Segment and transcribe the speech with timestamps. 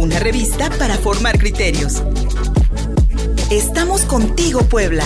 [0.00, 2.02] una revista para formar criterios.
[3.50, 5.04] Estamos contigo, Puebla.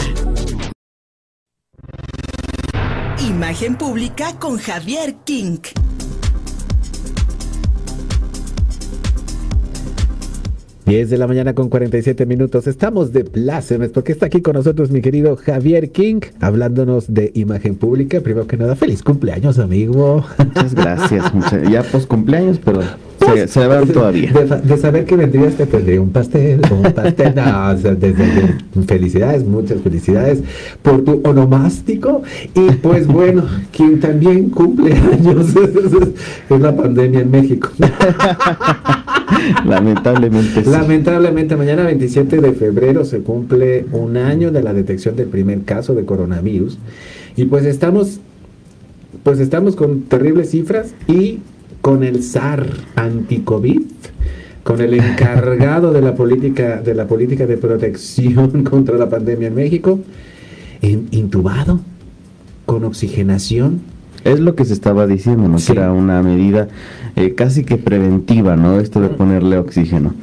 [3.18, 5.58] Imagen pública con Javier King.
[10.86, 12.66] 10 de la mañana con 47 minutos.
[12.66, 17.74] Estamos de plácemes porque está aquí con nosotros mi querido Javier King hablándonos de imagen
[17.76, 18.20] pública.
[18.20, 20.24] Primero que nada, feliz cumpleaños, amigo.
[20.38, 21.24] Muchas gracias.
[21.70, 22.82] ya post cumpleaños, pero
[23.26, 24.32] se, se van todavía.
[24.32, 27.34] De, saber que vendrías te tendría un pastel, un pastel.
[27.44, 28.14] No, desde,
[28.86, 30.40] felicidades, muchas felicidades
[30.82, 32.22] por tu onomástico.
[32.54, 35.48] Y pues bueno, quien también cumple años
[36.50, 37.70] es la pandemia en México.
[39.64, 40.62] Lamentablemente.
[40.64, 45.94] Lamentablemente, mañana 27 de febrero se cumple un año de la detección del primer caso
[45.94, 46.78] de coronavirus.
[47.36, 48.20] Y pues estamos,
[49.22, 51.40] pues estamos con terribles cifras y
[51.84, 52.66] con el SAR
[52.96, 53.82] anti-COVID,
[54.62, 59.54] con el encargado de la política, de la política de protección contra la pandemia en
[59.54, 60.00] México,
[60.80, 61.80] intubado,
[62.64, 63.82] con oxigenación
[64.24, 65.58] es lo que se estaba diciendo, ¿no?
[65.58, 66.68] Que era una medida
[67.16, 68.80] eh, casi que preventiva, ¿no?
[68.80, 70.14] Esto de ponerle oxígeno.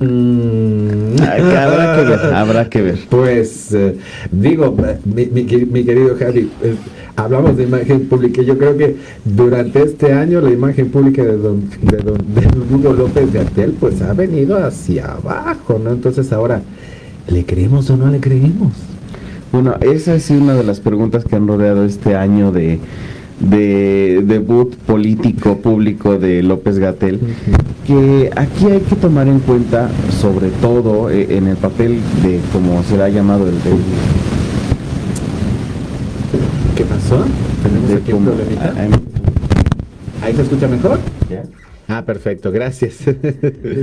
[0.00, 1.20] Mm.
[1.20, 2.98] habrá que ver, habrá que ver.
[3.08, 3.96] Pues eh,
[4.30, 6.74] digo, mi, querido Javi, eh,
[7.16, 8.42] hablamos de imagen pública.
[8.42, 12.20] Yo creo que durante este año la imagen pública de don, de don,
[12.72, 15.90] Hugo López Gatel pues ha venido hacia abajo, ¿no?
[15.90, 16.62] Entonces ahora,
[17.28, 18.72] ¿le creemos o no le creemos?
[19.50, 22.78] Bueno, esa es una de las preguntas que han rodeado este año de
[23.40, 27.20] de debut político público de López Gatel,
[27.86, 32.82] que aquí hay que tomar en cuenta, sobre todo eh, en el papel de, como
[32.82, 33.54] se le ha llamado el...
[33.54, 33.70] de
[36.76, 37.24] ¿Qué pasó?
[37.62, 38.74] ¿Tenemos aquí un problemita?
[38.76, 40.98] Ah, ¿Ahí se escucha mejor?
[41.88, 42.98] Ah, perfecto, gracias.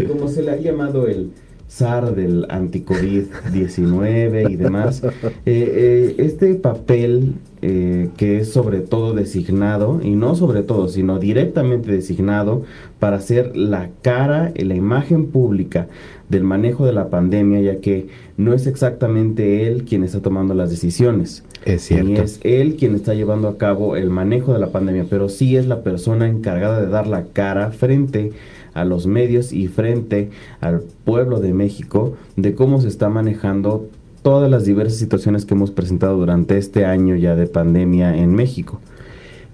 [0.08, 1.31] como se le ha llamado el
[1.67, 5.11] SAR del anti-COVID-19 y demás, eh,
[5.45, 7.33] eh, este papel
[7.67, 12.61] eh, que es sobre todo designado, y no sobre todo, sino directamente designado
[12.99, 15.87] para ser la cara y la imagen pública
[16.30, 18.05] del manejo de la pandemia, ya que
[18.37, 21.43] no es exactamente él quien está tomando las decisiones.
[21.65, 22.08] Es cierto.
[22.08, 25.58] Ni es él quien está llevando a cabo el manejo de la pandemia, pero sí
[25.58, 28.32] es la persona encargada de dar la cara frente
[28.76, 30.30] a los medios y frente
[30.61, 33.89] al pueblo de México de cómo se está manejando
[34.25, 38.81] todas las diversas situaciones que hemos presentado durante este año ya de pandemia en México.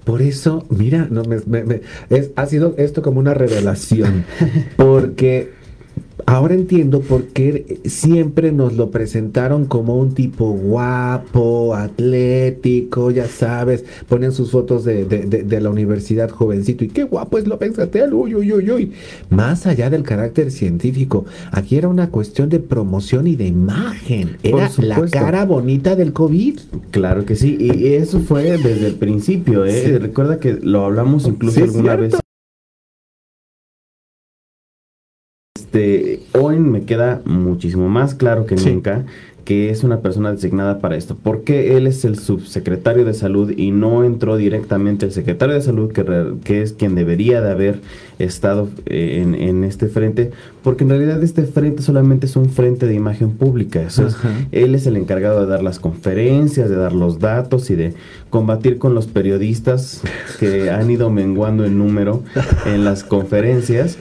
[0.06, 1.82] Por eso, mira, no, me,
[2.38, 4.24] ha sido esto como una revelación,
[4.78, 5.52] porque
[6.32, 13.84] Ahora entiendo por qué siempre nos lo presentaron como un tipo guapo, atlético, ya sabes,
[14.08, 18.54] ponen sus fotos de, la universidad jovencito y qué guapo es López Gatel, uy, uy,
[18.54, 18.92] uy, uy.
[19.30, 24.72] Más allá del carácter científico, aquí era una cuestión de promoción y de imagen, era
[24.78, 26.60] la cara bonita del COVID.
[26.92, 30.00] Claro que sí, y eso fue desde el principio, ¿eh?
[30.00, 32.16] Recuerda que lo hablamos incluso alguna vez
[35.72, 39.06] Este, hoy me queda muchísimo más claro que nunca
[39.46, 41.18] que es una persona designada para esto.
[41.22, 45.92] Porque él es el subsecretario de salud y no entró directamente el secretario de salud,
[45.92, 46.06] que,
[46.44, 47.80] que es quien debería de haber
[48.20, 50.32] estado eh, en, este frente?
[50.62, 53.88] Porque en realidad este frente solamente es un frente de imagen pública.
[54.52, 57.94] él es el encargado de dar las conferencias, de dar los datos y de
[58.30, 60.02] combatir con los periodistas
[60.38, 62.24] que han ido menguando en número
[62.66, 63.98] en las conferencias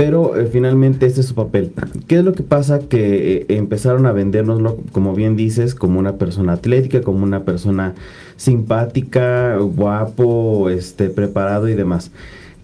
[0.00, 1.72] pero eh, finalmente este es su papel.
[2.06, 2.78] ¿Qué es lo que pasa?
[2.78, 7.92] Que eh, empezaron a vendernoslo, como bien dices, como una persona atlética, como una persona
[8.36, 12.12] simpática, guapo, este, preparado y demás.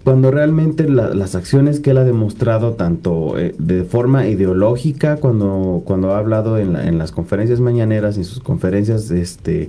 [0.02, 6.14] Cuando realmente las acciones que él ha demostrado, tanto eh, de forma ideológica, cuando, cuando
[6.14, 9.69] ha hablado en, en las conferencias mañaneras, en sus conferencias este,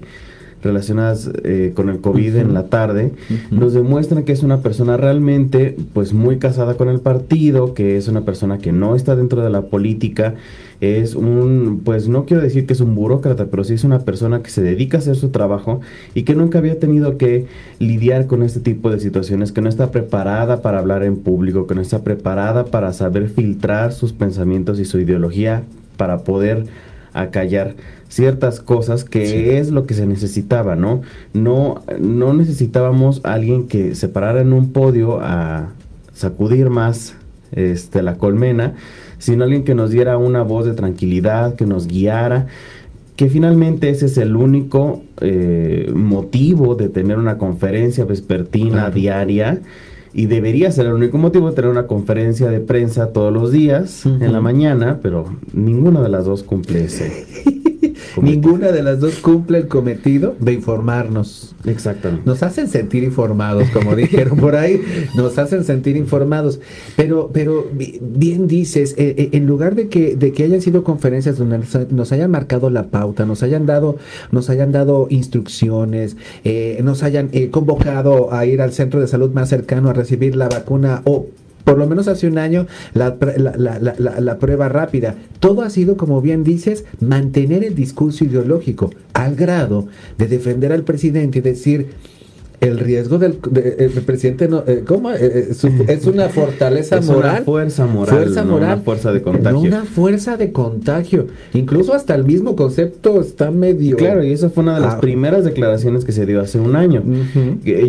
[0.63, 3.12] relacionadas eh, con el COVID en la tarde,
[3.51, 8.07] nos demuestran que es una persona realmente pues muy casada con el partido, que es
[8.07, 10.36] una persona que no está dentro de la política,
[10.80, 14.44] es un, pues no quiero decir que es un burócrata, pero sí es una persona
[14.44, 15.81] que se dedica a hacer su trabajo
[16.13, 17.48] y que nunca había tenido que
[17.80, 21.75] lidiar con este tipo de situaciones, que no está preparada para hablar en público, que
[21.75, 25.63] no está preparada para saber filtrar sus pensamientos y su ideología
[25.98, 26.65] para poder
[27.22, 27.75] acallar
[28.10, 31.02] ciertas cosas que es lo que se necesitaba, ¿no?
[31.34, 35.74] No, no necesitábamos alguien que se parara en un podio a
[36.14, 37.16] sacudir más
[37.52, 38.75] este, la colmena,
[39.18, 42.48] sino alguien que nos diera una voz de tranquilidad, que nos guiara,
[43.16, 49.60] que finalmente ese es el único eh, motivo de tener una conferencia vespertina diaria
[50.18, 54.34] y debería ser el único motivo tener una conferencia de prensa todos los días en
[54.34, 57.28] la mañana, pero ninguna de las dos cumple ese.
[58.22, 61.56] Ninguna de las dos cumple el cometido de informarnos.
[61.66, 62.24] Exactamente.
[62.25, 64.81] Nos hacen sentir informados, como dijeron por ahí,
[65.16, 66.60] nos hacen sentir informados.
[66.96, 71.38] Pero, pero bien dices, eh, eh, en lugar de que, de que hayan sido conferencias
[71.38, 71.60] donde
[71.92, 73.98] nos hayan marcado la pauta, nos hayan dado,
[74.31, 79.50] nos hayan dado instrucciones, eh, nos hayan convocado a ir al centro de salud más
[79.50, 81.28] cercano a recibir la vacuna o
[81.68, 85.16] por lo menos hace un año, la, la, prueba rápida.
[85.42, 89.86] Todo ha sido, como bien dices, mantener el discurso ideológico al grado
[90.18, 91.90] de defender al presidente y decir,
[92.59, 93.33] el riesgo del
[94.06, 95.12] presidente no, eh, ¿cómo?
[95.12, 95.50] Eh, eh,
[95.88, 97.36] es una fortaleza moral.
[97.36, 98.15] Una fuerza moral.
[98.15, 98.75] Fuerza moral.
[98.75, 99.59] una fuerza de contagio.
[99.59, 101.27] una fuerza de contagio.
[101.54, 103.95] Incluso hasta el mismo concepto está medio.
[103.98, 105.00] Claro, y esa fue una de las ah.
[105.00, 107.04] primeras declaraciones que se dio hace un año.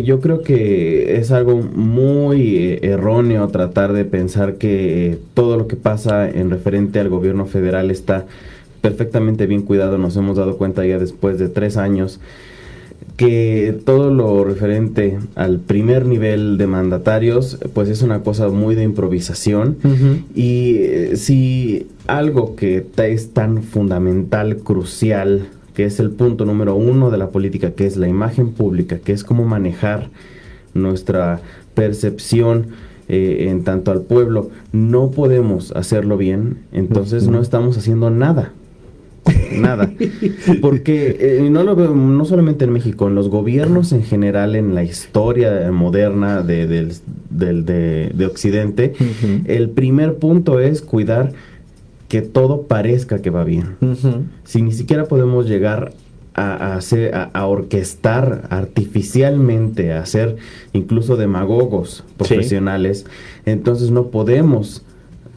[0.03, 6.29] Yo creo que es algo muy erróneo tratar de pensar que todo lo que pasa
[6.29, 8.25] en referente al gobierno federal está
[8.81, 9.97] perfectamente bien cuidado.
[9.97, 12.19] Nos hemos dado cuenta ya después de tres años
[13.19, 18.83] que todo lo referente al primer nivel de mandatarios, pues es una cosa muy de
[18.83, 19.77] improvisación.
[20.33, 27.11] Y eh, si algo que es tan fundamental, crucial, que es el punto número uno
[27.11, 30.09] de la política, que es la imagen pública, que es cómo manejar
[30.73, 31.41] nuestra
[31.73, 32.67] percepción
[33.09, 38.53] eh, en tanto al pueblo, no podemos hacerlo bien, entonces no estamos haciendo nada
[39.51, 39.91] nada.
[40.61, 44.75] Porque eh, no lo veo no solamente en México, en los gobiernos en general, en
[44.75, 48.93] la historia moderna de, de, Occidente,
[49.45, 51.33] el primer punto es cuidar
[52.07, 53.77] que todo parezca que va bien.
[54.43, 55.93] Si ni siquiera podemos llegar
[56.33, 60.37] a, hacer, a, orquestar artificialmente, a ser
[60.73, 63.05] incluso demagogos profesionales,
[63.45, 64.83] entonces no podemos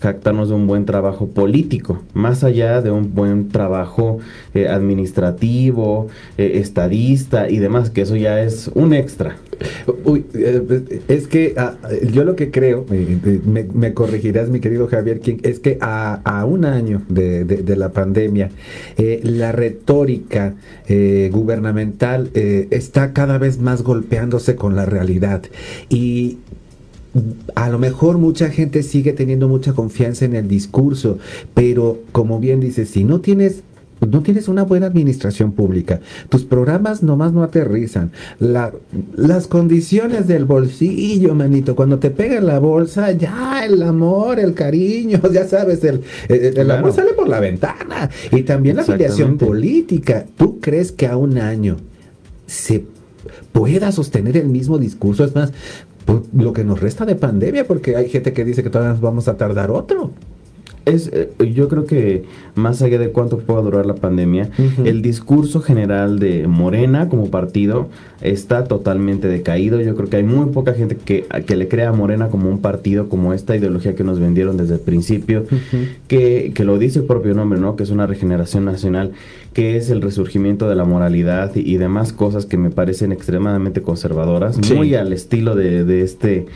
[0.03, 4.19] jactarnos de un buen trabajo político, más allá de un buen trabajo
[4.53, 9.37] eh, administrativo, eh, estadista y demás, que eso ya es un extra.
[10.05, 11.77] Uy, eh, es que ah,
[12.13, 12.85] yo lo que creo,
[13.45, 18.51] me, corregirás mi querido Javier King, es que a, un año de, de la pandemia,
[19.23, 20.55] la retórica
[21.31, 25.43] gubernamental está cada vez más golpeándose con la realidad.
[25.89, 26.39] Y
[27.55, 31.19] a lo mejor mucha gente sigue teniendo mucha confianza en el discurso,
[31.55, 33.63] pero como bien dices, si no tienes
[34.09, 38.11] no tienes una buena administración pública, tus programas nomás no aterrizan,
[38.41, 45.21] las condiciones del bolsillo, manito, cuando te pega la bolsa, ya el amor, el cariño,
[45.33, 48.11] ya sabes, el, el, amor sale por la ventana.
[48.31, 50.27] Y también la afiliación política.
[50.37, 51.77] ¿Tú crees que a un año
[52.47, 52.85] se
[53.53, 55.25] pueda sostener el mismo discurso?
[55.25, 55.53] Es más,
[56.35, 59.29] lo que nos resta de pandemia, porque hay gente que dice que todavía nos vamos
[59.29, 60.13] a tardar otro
[60.85, 62.25] es, eh, yo creo que
[62.55, 64.51] más allá de cuánto pueda durar la pandemia,
[64.85, 67.89] el discurso general de Morena como partido
[68.21, 69.81] está totalmente decaído.
[69.81, 72.59] Yo creo que hay muy poca gente que, que le crea a Morena como un
[72.61, 75.45] partido, como esta ideología que nos vendieron desde el principio,
[76.09, 77.77] que, que, lo dice el propio nombre, ¿no?
[77.77, 79.13] Que es una regeneración nacional,
[79.53, 84.59] que es el resurgimiento de la moralidad y, demás cosas que me parecen extremadamente conservadoras,
[84.73, 86.47] muy al estilo de, de este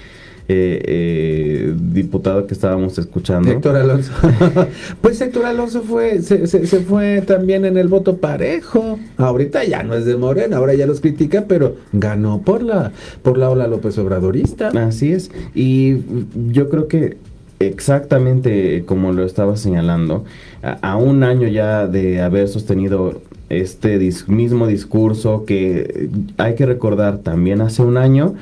[0.48, 3.50] eh, eh, diputado que estábamos escuchando.
[3.50, 4.12] Héctor Alonso.
[5.00, 8.99] pues Héctor Alonso fue, se, se, fue también en el voto parejo.
[9.16, 12.92] Ahorita ya no es de Morena, ahora ya los critica, pero ganó por la,
[13.23, 14.68] por la ola López Obradorista.
[14.68, 15.30] Así es.
[15.54, 15.97] Y
[16.50, 17.16] yo creo que
[17.58, 20.25] exactamente como lo estaba señalando,
[20.62, 27.60] a, un año ya de haber sostenido este mismo discurso que hay que recordar también
[27.60, 28.34] hace un año,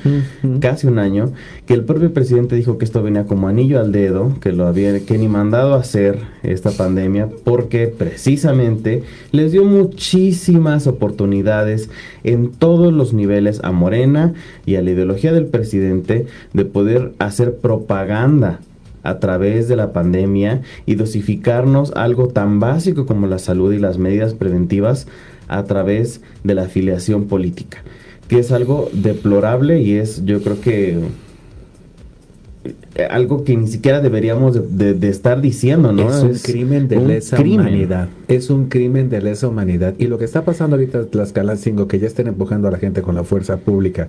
[0.59, 1.31] casi un año,
[1.67, 4.99] que el propio presidente dijo que esto venía como anillo al dedo, que lo había
[5.05, 11.91] que ni mandado a hacer esta pandemia, porque precisamente les dio muchísimas oportunidades
[12.23, 14.33] en todos los niveles a Morena
[14.65, 18.59] y a la ideología del presidente de poder hacer propaganda
[19.05, 23.97] a través de la pandemia y dosificarnos algo tan básico como la salud y las
[23.97, 25.07] medidas preventivas
[25.47, 27.83] a través de la afiliación política,
[28.27, 30.99] que es algo deplorable y es yo creo que
[32.95, 36.09] eh, algo que ni siquiera deberíamos de, estar diciendo, ¿no?
[36.09, 38.09] Es un crimen de lesa humanidad.
[38.27, 39.93] Es un crimen de lesa humanidad.
[39.99, 42.79] Y lo que está pasando ahorita en Tlaxcala 5, que ya estén empujando a la
[42.79, 44.07] gente con la fuerza pública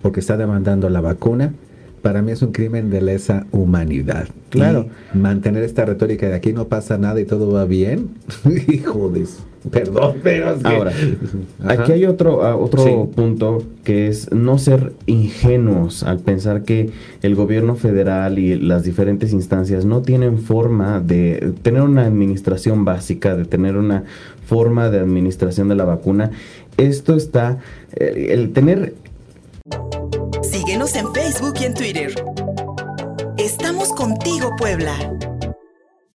[0.00, 1.52] porque está demandando la vacuna,
[2.02, 4.28] para mí es un crimen de lesa humanidad.
[4.50, 4.88] Claro.
[5.14, 8.10] mantener esta retórica de aquí no pasa nada y todo va bien.
[8.68, 9.24] Hijo de...
[9.70, 10.92] Perdón, pero Ahora,
[11.64, 16.90] aquí hay otro, ah, otro punto que es no ser ingenuos al pensar que
[17.22, 23.36] el gobierno federal y las diferentes instancias no tienen forma de tener una administración básica,
[23.36, 24.02] de tener una
[24.46, 26.32] forma de administración de la vacuna.
[26.76, 27.58] Esto está,
[27.94, 28.94] eh, el tener...
[30.82, 32.12] En Facebook y en Twitter.
[33.38, 34.92] Estamos contigo, Puebla.